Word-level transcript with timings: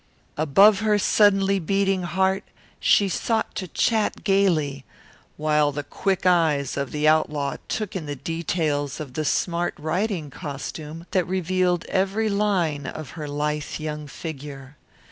Above 0.35 0.79
her 0.79 0.97
suddenly 0.97 1.59
beating 1.59 2.01
heart 2.01 2.43
she 2.79 3.07
sought 3.07 3.53
to 3.53 3.67
chat 3.67 4.23
gayly, 4.23 4.83
while 5.37 5.71
the 5.71 5.83
quick 5.83 6.25
eyes 6.25 6.75
of 6.75 6.89
the 6.91 7.07
outlaw 7.07 7.55
took 7.67 7.95
in 7.95 8.07
the 8.07 8.15
details 8.15 8.99
of 8.99 9.13
the 9.13 9.23
smart 9.23 9.75
riding 9.77 10.31
costume 10.31 11.05
that 11.11 11.27
revealed 11.27 11.85
every 11.85 12.29
line 12.29 12.87
of 12.87 13.11
her 13.11 13.27
lithe 13.27 13.77
young 13.77 14.07
figure. 14.07 14.75